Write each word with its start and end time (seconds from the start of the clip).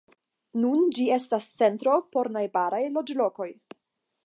Nun 0.61 0.87
ĝi 0.99 1.05
estas 1.17 1.49
centro 1.59 1.95
por 2.17 2.31
najbaraj 2.39 2.83
loĝlokoj. 2.99 3.51